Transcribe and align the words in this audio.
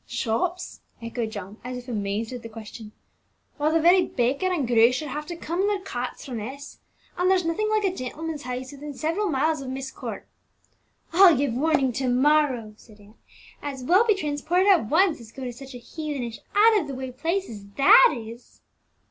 "Shops!" 0.07 0.81
echoed 0.99 1.29
John, 1.29 1.57
as 1.63 1.77
if 1.77 1.87
amazed 1.87 2.33
at 2.33 2.41
the 2.41 2.49
question. 2.49 2.91
"Why, 3.57 3.69
the 3.71 3.79
very 3.79 4.01
baker 4.03 4.47
and 4.51 4.67
grocer 4.67 5.07
have 5.07 5.27
to 5.27 5.35
come 5.35 5.61
in 5.61 5.67
their 5.67 5.79
carts 5.79 6.25
from 6.25 6.39
S, 6.39 6.79
and 7.19 7.29
there's 7.29 7.45
nothing 7.45 7.69
like 7.69 7.83
a 7.83 7.93
gentleman's 7.95 8.41
house 8.41 8.71
within 8.71 8.95
several 8.95 9.29
miles 9.29 9.61
of 9.61 9.69
Myst 9.69 9.93
Court." 9.93 10.27
"I'll 11.13 11.37
give 11.37 11.53
warning 11.53 11.91
to 11.91 12.09
morrow," 12.09 12.73
said 12.77 12.99
Ann. 12.99 13.13
"As 13.61 13.83
well 13.83 14.03
be 14.03 14.15
transported 14.15 14.69
at 14.69 14.89
once, 14.89 15.21
as 15.21 15.31
go 15.31 15.43
to 15.43 15.53
such 15.53 15.75
a 15.75 15.77
heathenish 15.77 16.39
out 16.55 16.79
of 16.81 16.87
the 16.87 16.95
way 16.95 17.11
place 17.11 17.47
as 17.47 17.67
that 17.77 18.15
is!" 18.17 18.59